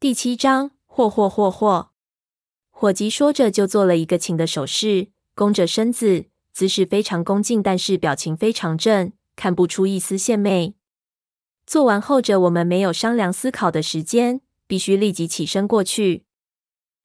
[0.00, 1.90] 第七章，霍霍霍霍！
[2.70, 10.74] 伙计说着就做了一个请的手势，弓着身子，姿势非常恭敬，但是表情非常正，看不出一丝献媚。
[11.66, 16.24] 做完后者，我们没有商量思考的时间，必须立即起身过去。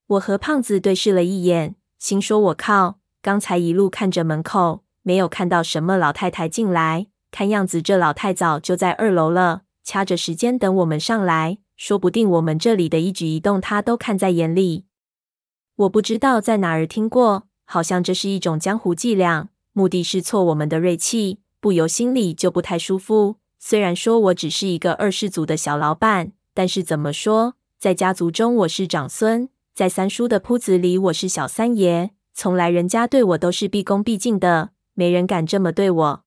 [0.08, 11.58] 我和胖子对视了一眼，心说：“我靠，刚才一路看着门口，没有看到什么老太太进来，看样子这老太早就在二楼了，掐着时间等我们上来。
[11.76, 14.86] 说不定我们这里的一举一动，她都看在眼里。
[15.76, 36.24] 我不知道在哪儿听过，好像这是一种江湖伎俩，目的是挫我们的锐气，不由心里就不太舒服。”虽然说我只是一个二世祖的小老板，但是怎么说，在家族中我是长孙，在三叔的铺子里我是小三爷，从来人家对我都是毕恭毕敬的，没人敢这么对我。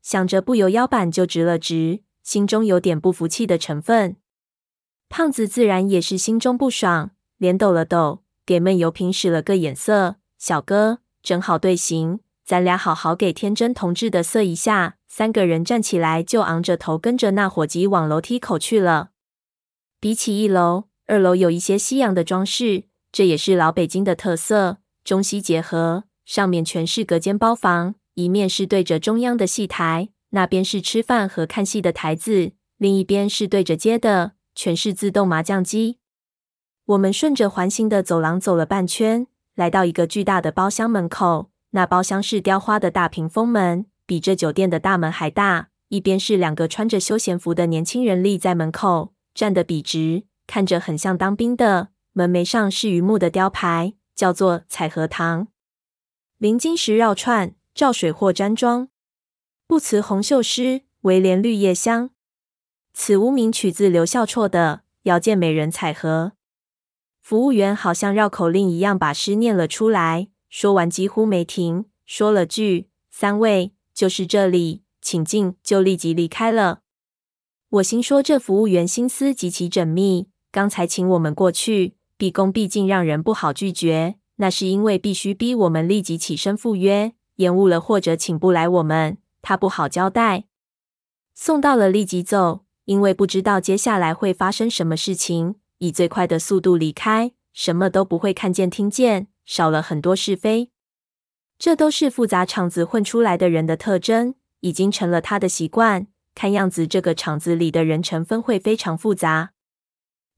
[0.00, 4.16] 想着不由腰板就直了直，心中有点不服气的成分。
[5.08, 19.10] 胖子自然也是心中不爽，脸抖了抖，给闷油瓶使了个眼色：“小哥，正好对型，咱俩好好给天真同志的色一下。”三个人站起来，就昂着头跟着那伙计往楼梯口去了。
[19.98, 26.04] 比起一楼，二楼有一些西洋的装饰，这也是老北京的特色，中西结合。
[26.26, 35.98] 上面全是隔间包房，一面是对着中央的戏台，那边是吃饭和看戏的台子，另一边是对着街的，全是自动麻将机。
[36.86, 43.86] 我们顺着环形的走廊走了半圈，来到一个巨大的包厢门口，那包厢是雕花的大屏风门。
[44.06, 51.88] 比这酒店的大门还大，一边是两个穿着休闲服的年轻人立在门口，站得笔直，看着很像当兵的。
[52.12, 55.48] 门楣上是榆木的雕牌，叫做彩荷堂。
[56.38, 58.88] 临金石绕串，照水或粘装，
[59.66, 62.10] 不辞红袖湿，唯怜绿叶香。
[62.98, 66.32] 此无名取自刘孝绰的“遥见美人彩荷”。
[67.20, 73.74] 服务员好像绕口令一样把诗念了出来，说完几乎没停，说了句“三位”。
[73.92, 76.80] 就是这里，请进，就立即离开了。
[77.68, 84.16] 我心说，这服务员心思极其缜密，刚才请我们过去，毕恭毕敬，让人不好拒绝。
[84.36, 90.44] 那是因为必须逼我们立即起身赴约，延误了或者请不来我们，他不好交代。
[91.34, 100.70] 送到了立即走，因为不知道接下来会发生什么事情，以最快的速度离开，什么都不会看见听见，少了很多是非。
[101.58, 106.06] 这都是复杂场子混出来的人的特征，已经成了他的习惯。
[106.34, 109.52] 看样子，这个场子里的人成分会非常复杂。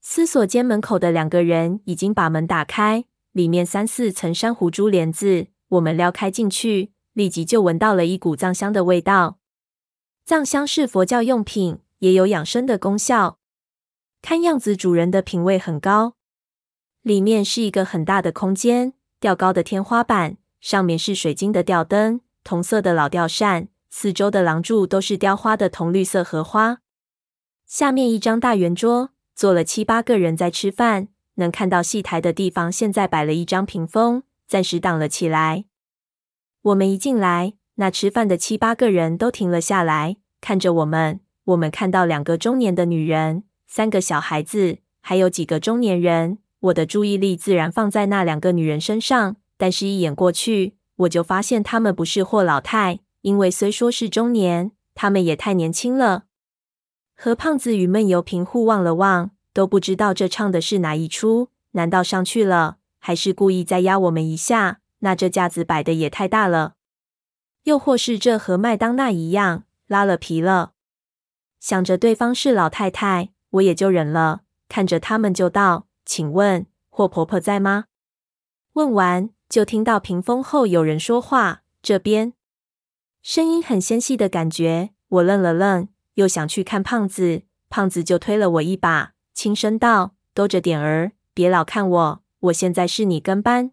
[0.00, 5.48] 思索间，门口的两个人已经把门打开，里面三四层珊瑚珠帘子。
[5.70, 9.38] 我们撩开进去，立即就闻到了一股藏香的味道。
[10.24, 13.38] 藏香是佛教用品，也有养生的功效。
[14.20, 16.14] 看样子，主人的品味很高。
[17.02, 20.36] 里面是一个很大的空间，吊高的天花板。
[20.60, 26.78] 上面是水晶的吊灯，铜色的老吊扇，四周的廊柱都是雕花的铜绿色荷花。
[27.64, 31.08] 下面一张大圆桌，坐了七八个人在吃饭。
[31.34, 35.66] 能看到戏台的地方，现在摆了一张屏风，暂时挡了起来。
[36.62, 41.20] 我们一进来，那吃饭的七八个人都停了下来，看着我们。
[41.48, 46.38] 我们看到两个中年的女人，三个小孩子，还有几个中年人。
[46.60, 49.36] 我的注意力自然放在那两个女人身上。
[49.56, 56.24] 但是，一眼过去，我就发现她们不是霍老太，因为虽说是中年，他们也太年轻了。
[57.16, 61.48] 和胖子与闷油瓶互望了望，都不知道这唱的是哪一出？
[61.72, 64.80] 难道上去了，还是故意再压我们一下？
[64.98, 66.74] 那这架子摆的也太大了，
[67.64, 70.72] 又或是这和麦当娜一样拉了皮了？
[71.60, 77.86] 想着对方是老太太，我也就忍了，看着他们就道：“请问霍婆婆在吗？”
[78.74, 79.30] 问完。
[79.48, 82.34] 就听到屏风后有人说话，这边
[83.22, 84.90] 声音很纤细的感觉。
[85.08, 93.72] 我愣了愣，又想去看胖子，胖子就推了我一把，轻声道：“兜着点儿，别老看我，我现在是你跟班。”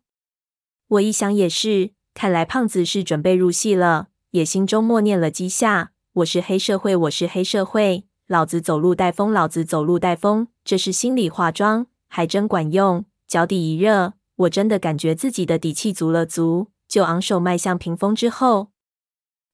[0.87, 13.03] 我一想也是，看来胖子是准备入戏了，也心中默念了几下：“我是黑社会，我是黑社会，老子走路带风，老子走路带风。”这是心理化妆，还真管用。
[13.27, 14.13] 脚底一热。
[14.37, 18.69] 我真的感觉自己的底气足了足，就昂首迈向屏风之后。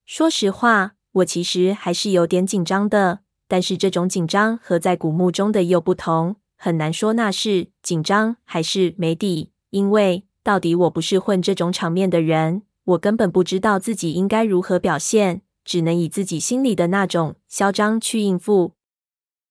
[0.06, 18.74] 说实话，我其实还是有点紧张的，但是这种紧张和在古墓中的又不同，很难说那是紧张还是没底，因为到底我不是混这种场面的人，我根本不知道自己应该如何表现，只能以自己心里的那种嚣张去应付。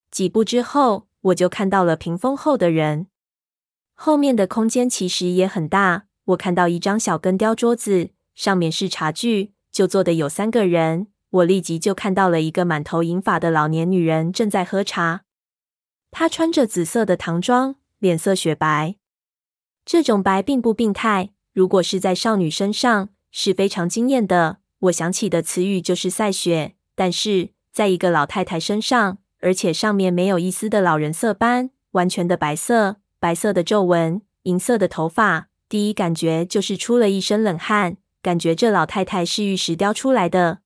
[0.10, 3.08] 几步之后，我就看到了屏风后的人。
[3.94, 11.08] 后面的空间其实也很大，我看到一张小根雕桌子，上面是茶具，就坐的有三个人。
[11.30, 15.24] 我立即就看到了一个满头银发的老年女人正在喝茶，
[16.10, 18.96] 她穿着紫色的唐装，脸色雪白。
[19.86, 24.61] 这种白并不病态，如果是在少女身上，是非常惊艳的。
[24.82, 32.98] 我想起的词语就是赛雪，但是在一个老太太身上，而且上面没有一丝的老人色斑，完全的白色。
[33.20, 40.62] 白色的皱纹，银色的头发，第一感觉就是出了一身冷汗，感觉这老太太是玉石雕出来的。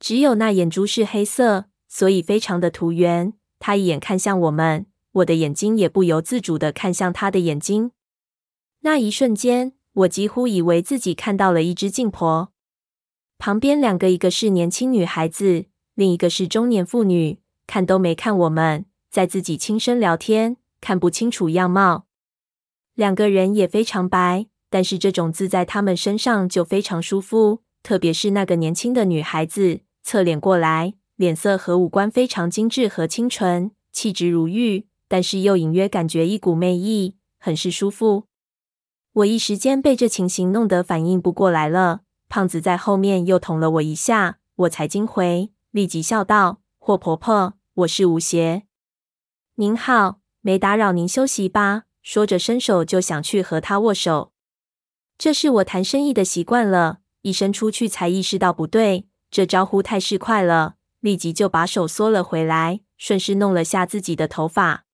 [0.00, 3.34] 只有那眼珠是黑色，所以非常的突圆。
[3.60, 7.92] 她一眼看向我们，我的眼睛也不由自主的看向她的眼睛。
[8.80, 12.52] 那一瞬间，我几乎以为自己看到了一只镜婆。
[13.40, 15.64] 旁边两个，一个是年轻女孩子，
[15.94, 20.58] 另一个是中年妇女，看都没看我们，在自己轻声聊天。
[20.78, 22.06] 看不清楚样貌，
[22.94, 27.60] 两个人也非常白，但是这种字在他们身上就非常舒服。
[27.82, 38.24] 特别是那个年轻的女孩子，侧脸过来，脸色和五官非常精致和清纯，气质如玉，但是又隐约感觉一股媚意，很是舒服。
[39.12, 42.00] 我一时间被这情形弄得反应不过来了。
[42.30, 48.62] 胖子在后面又捅了我一下，我才惊回，立即笑道：“霍婆婆，我是吴邪。
[49.56, 51.82] 您好。”没打扰您休息吧？
[52.02, 54.32] 说着，伸手就想去和他握手。
[55.18, 64.86] 这是我谈生意的习惯了，一伸出去才意识到不对，这招呼太市侩了，立即就把手缩了回来，顺势弄了下自己的头发。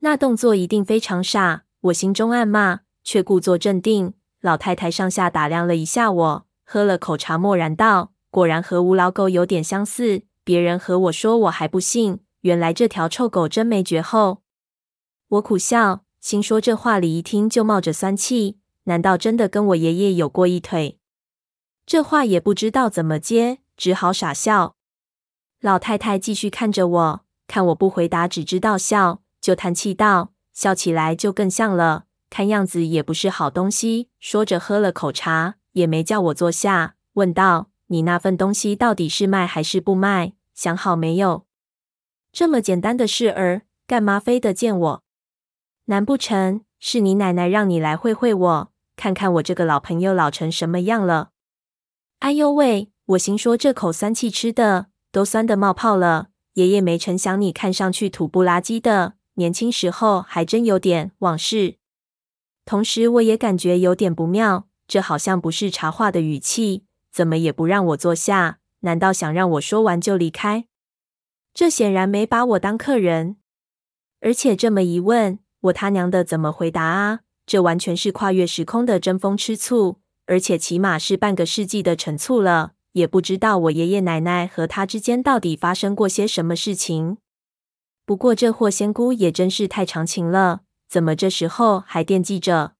[0.00, 4.14] 那动作一定非常傻，我心中暗骂，却故作镇定。
[4.42, 10.22] 老太太上下打量了一下我，喝了口茶，默然道：“果然和吴老狗有点相似。
[10.42, 14.42] 别人和我说，我还不信，原来这条臭狗真没绝后。”
[15.30, 20.98] 我苦笑，心说这话里一听就冒着酸气，难道真的跟我爷爷有过一腿？
[21.86, 24.74] 这话也不知道怎么接，只好傻笑。
[25.60, 40.32] 老太太继续看着我，看我不回答，只知道笑，就叹气道：“笑起来就更像了，看样子也不是好东西。”说着喝了口茶，也没叫我坐下，问道：“你那份东西到底是卖还是不卖？
[40.54, 41.44] 想好没有？
[42.32, 45.02] 这么简单的事儿，干嘛非得见我？”
[45.86, 51.32] 难不成是你奶奶让你来会会我，看看我这个老朋友老成什么样了？
[52.20, 52.88] 哎呦喂！
[53.06, 56.28] 我心说这口酸气吃的都酸的冒泡了。
[56.54, 61.76] 爷爷没成想你看上去土不拉几的，年轻时候还真有点往事。
[62.64, 68.58] 同时我也感觉有点不妙，这好像不是茶话的语气，怎么也不让我坐下？
[68.80, 70.66] 难道想让我说完就离开？
[71.54, 73.36] 这显然没把我当客人，
[74.20, 75.38] 而且这么一问。
[75.62, 77.20] 我他娘的怎么回答啊？
[77.46, 82.72] 这完全是跨越时空的争风吃醋，而且起码是半个世纪的陈醋了。
[82.92, 87.18] 也不知道我爷爷奶奶和他之间到底发生过些什么事情。
[88.04, 90.62] 不过这货仙姑也真是太长情了，
[90.92, 92.74] 怎么这时候还惦记着？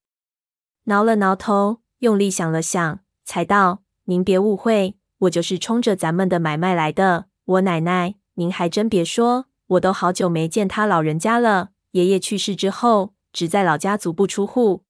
[0.84, 7.28] 挠了挠头，用力想了想，才道：“您别误会，我就是冲着咱们的买卖来的。
[7.46, 14.84] 我奶奶，您还真别说，我都好久没见他老人家了。”爷爷去世之后，只在老家足不出户。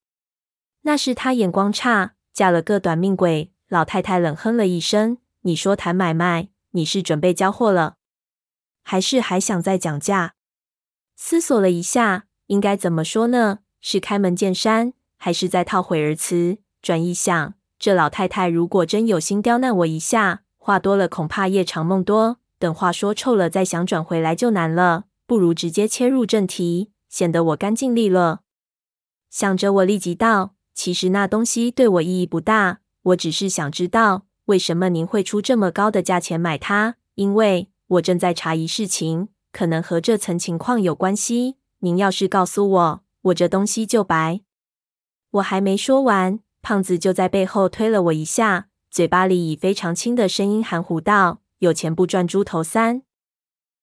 [0.81, 3.53] 那是他眼光差，嫁了个短命鬼。
[3.69, 7.99] 老太太冷哼了一声：“你说谈买卖，你是准备交货了，
[8.83, 10.35] 还是还想再讲价？”
[11.15, 13.61] 思索了一下，应该怎么说呢？
[13.81, 16.59] 是开门见山，还是再套会儿词？
[16.83, 22.37] 转一想，这老太太如果真有心刁难我一下，话多了恐怕夜长梦多。
[22.59, 25.05] 等话说臭了，再想转回来就难了。
[25.27, 26.91] 不如直接切入正题。
[27.09, 28.41] 显得我干净利落。
[29.31, 36.97] 想着，我立即道：“其实那东西对我意义不大，我只是想知道为什么您会出这么高的价钱买它。
[37.15, 41.57] 因为我正在查疑事情，可能和这层情况有关系。
[41.85, 44.41] 您要是告诉我，我这东西就白。”
[45.33, 53.03] 我还没说完，胖子就在背后推了我一下，嘴巴里以非常轻的声音含糊道：“有钱不赚猪头三。”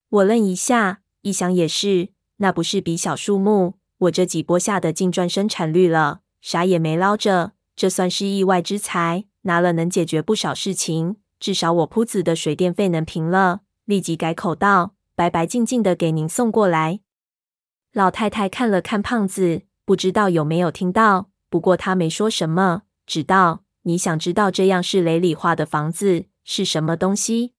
[0.10, 2.10] 我愣一下，一想也是。
[2.38, 13.62] 那不是笔小数目，我这几波下的净赚生产率了，啥也没捞着，这算是意外之财，拿了能解决不少事情，至少我铺子的水电费能平了。
[13.84, 17.02] 立即改口道：“白白净净的给您送过来。”
[17.94, 27.54] 老太太看了看胖子，不知道有没有听到，不过她没说什么，只道：“你想知道这样是雷里画的房子是什么东西？”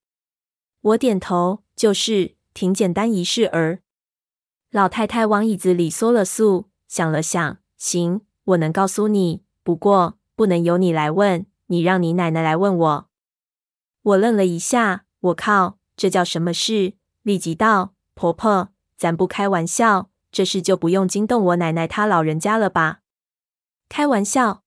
[0.83, 3.81] 我点头，就是，挺简单一事儿。
[4.71, 13.09] 老太太往椅子里缩了缩，想了想，行，我能告诉你，不过不能由你来问，你让你奶奶来问我。
[14.03, 16.95] 我愣了一下，我靠，这叫什么事？
[17.23, 23.01] 立即道：“婆婆，咱不开玩笑，这事就不用惊动我奶奶她老人家了吧？”
[23.89, 24.63] 开玩笑？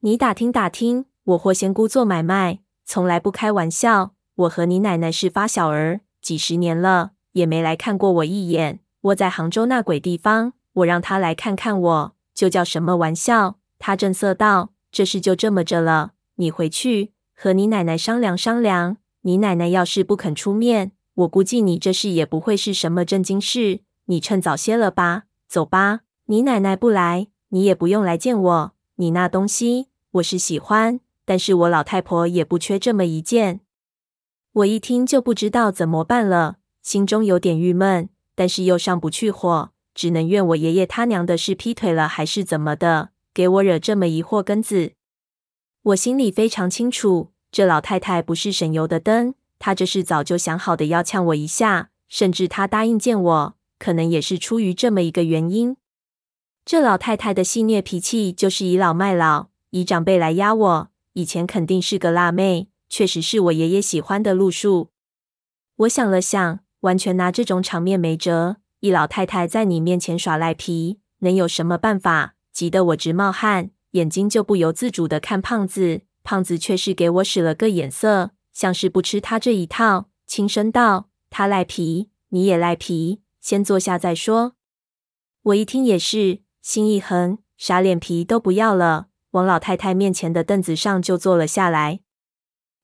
[0.00, 4.14] 你打听打听，我霍仙姑做买卖，从来不开玩笑。
[4.34, 8.80] 我和你奶奶是发小儿，几十年了，也没来看过我一眼。
[9.02, 13.58] 我在杭州那鬼地方，我让她来看看我，就叫什么玩笑？
[13.78, 18.96] 她正色道：“这事就这么着了，你回去和你奶奶商量商量。
[19.22, 26.00] 你奶奶要是不肯出面。”我估计你这事也不会是什么正经事，你趁早歇了吧，走吧。
[26.24, 28.72] 你奶奶不来，你也不用来见我。
[28.96, 33.60] 你那东西我是喜欢，但是我老太婆也不缺这么一件。
[34.52, 44.94] 我一听就不知道怎么办了，心中有点郁闷，但是又上不去火，只能怨我爷爷他娘的是劈腿了还是怎么的，给我惹这么一祸根子。
[45.82, 49.34] 我心里非常清楚，这老太太不是省油的灯。
[49.60, 55.76] 她这是早就想好的，要呛我一下，甚至她答应见我，可能也是出于这么一个原因。
[56.64, 60.90] 这老太太的戏谑脾气，就是倚老卖老，以长辈来压我。
[61.14, 64.90] 以前肯定是个辣妹，确实是我爷爷喜欢的路数。
[65.76, 68.58] 我想了想，完全拿这种场面没辙。
[68.80, 72.34] 一老太太在你面前耍赖皮，能有什么办法？
[72.52, 78.32] 急得我直冒汗，眼睛就不由自主的看胖子，胖子却是给我使了个眼色。
[78.52, 84.54] 像是不吃他这一套，轻声道：“他赖皮，你也赖皮，先坐下再说。”
[85.44, 92.00] 我一听也是，心一横，啥脸皮都不要了，往老太太面前的凳子上就坐了下来。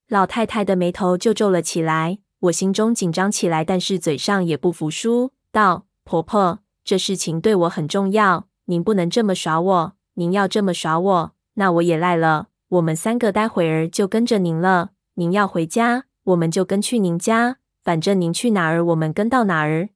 [0.09, 9.93] 老太太的眉头就皱了起来，我心中紧张起来，但是嘴上也不服输，道：“婆婆，这事情对我很重要，您不能这么耍我。
[10.15, 12.49] 您要这么耍我，那我也赖了。
[12.69, 17.57] 我们三个待会儿就跟着您了。”您要回家，我们就跟去您家。
[17.83, 19.89] 反正您去哪儿，我们跟到哪儿。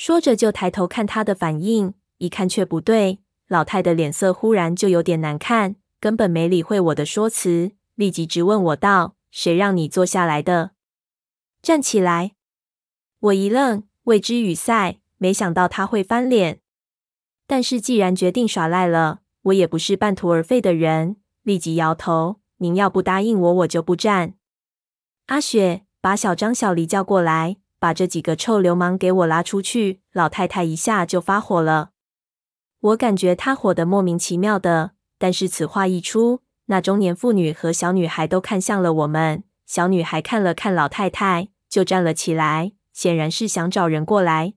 [0.00, 3.18] 说着就抬头看他的反应，一看却不对。
[3.48, 10.70] 老太的脸色忽然就有点难看，根本没理会我的说辞，立即质问我道：“谁让你坐下来的？
[11.60, 12.36] 站起来！”
[13.18, 16.60] 我一愣，谓之语塞，没想到他会翻脸。
[17.48, 22.36] 但是既然决定耍赖了，我也不是半途而废的人，立即摇头。
[22.58, 24.34] 您要不答应我，我就不站。
[25.26, 30.00] 阿雪，把小张、小黎叫过来，把这几个臭流氓给我拉出去！
[30.12, 31.90] 老太太一下就发火了。
[32.80, 39.44] 我感觉她火得莫名其妙的，但是此话一出，那中年妇女和小女孩都看向了我们。
[39.66, 44.54] 小女孩看了看老太太，就站了起来，显然是想找人过来。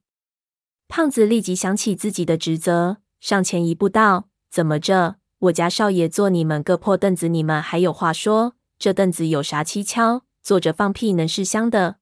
[0.88, 8.54] 胖子立即想起自己的职责，上前一步道：“怎么着？”我家少爷坐你们个破凳子，你们还有话说？
[8.78, 10.24] 这凳子有啥蹊跷？
[10.44, 11.98] 坐着放屁能是香的？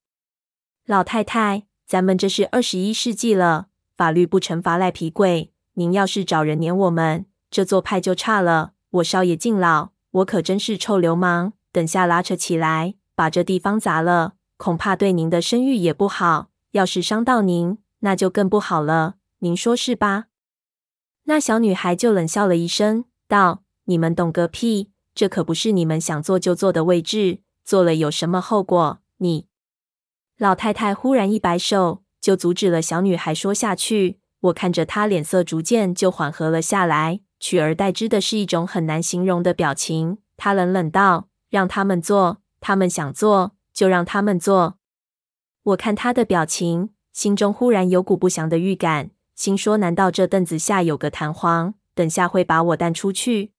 [0.89, 5.51] 老太太，咱们这是二十一世纪了，法律不惩罚赖皮鬼。
[5.75, 8.71] 您要是找人撵我们，这做派就差了。
[8.89, 11.53] 我少爷敬老，我可真是臭流氓。
[11.71, 16.49] 等下拉扯起来，把这地方砸了，恐怕对您的声誉也不好。
[16.71, 19.17] 要是伤到您，那就更不好了。
[19.41, 20.25] 您说是吧？
[21.25, 23.05] 那小女孩就冷笑了一声。
[23.27, 24.89] 道：“你们懂个屁！
[25.13, 29.45] 这可不是你们想坐就坐的位置，坐了有什么后果？”你
[30.39, 34.19] 老太太忽然一摆手，就阻止了小女孩说下去。
[34.39, 40.19] 我看着她脸色逐渐就缓和了下来，取而代之的是一种很难形容的表情。
[40.37, 44.77] 她冷冷道：“让他们坐，他们想坐就让他们坐。”
[45.63, 51.73] 我看她的表情，心中忽然有股不祥的预感，心说：难道这凳子下有个弹簧？
[51.93, 53.51] 等下会把我弹出去，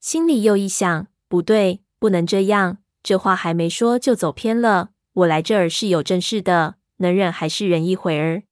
[0.00, 2.78] 心里又一想，不对，不能这样。
[3.02, 4.92] 这话还没说就走偏了。
[5.20, 8.44] 我来这儿是有正事的，能忍还是忍一会儿。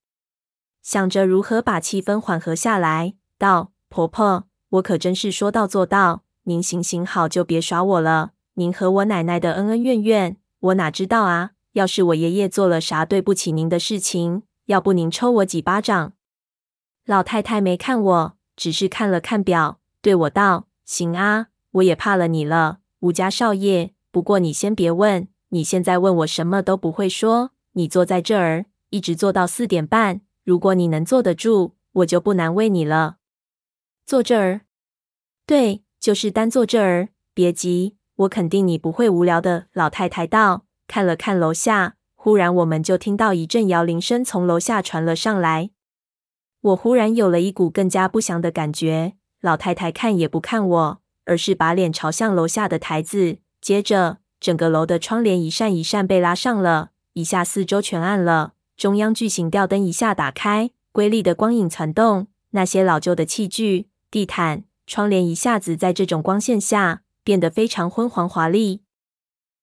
[0.83, 6.25] 想着如何把气氛缓和下来，道：“婆婆，我可真是说到做到。
[6.45, 8.33] 您行行好，就别耍我了。
[8.55, 11.53] 您和我奶奶的恩恩怨怨，我哪知道啊？
[11.73, 16.13] 要是我爷爷做了啥对不起您的事情，要不您抽我几巴掌？”
[17.07, 18.39] 老太太没看我。
[18.57, 23.95] 只是看了看表，对我道：“行啊，我也怕了你了，吴家少爷。
[24.11, 27.53] 不过你先别问，你现在问我什么都不会说。
[27.73, 30.21] 你坐在这儿，一直坐到四点半。
[30.45, 33.17] 如果你能坐得住，我就不难为你了。
[34.05, 34.63] 坐这儿？
[35.47, 37.09] 对，就是单坐这儿。
[37.35, 45.71] 别急，我肯定你不会无聊的。”老太太道，看了看楼下，忽然我们就听到一阵摇铃声从楼下传了上来。
[46.61, 49.15] 我忽然有了一股更加不祥的感觉。
[49.41, 53.39] 老太太看也不看我，而是把脸朝向楼下的台子。
[53.61, 58.55] 接着，整个楼的窗帘一扇一扇被拉上了，一下四周全暗了。
[58.77, 62.29] 中央巨型吊灯一下打开，瑰丽的光影攒动。
[62.51, 68.83] 那些老旧的器具、地毯、窗帘一下子在这种光线下变得非常昏黄华丽。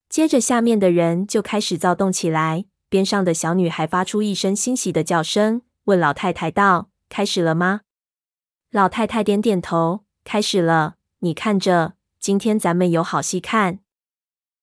[0.10, 2.66] 接着，下面的人就开始躁动起来。
[2.90, 7.82] 边上的小女孩发出一声欣喜的叫声，问老太太道：“开始了吗？”
[8.72, 10.96] 老太太点点头：“开始了。
[11.20, 13.80] 你看着，今天咱们有好戏看。”